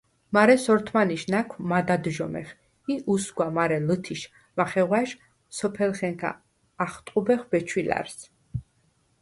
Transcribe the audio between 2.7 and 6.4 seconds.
ი უსგვა მარე ლჷთიშ მახეღვა̈ჟ სოფელხენქა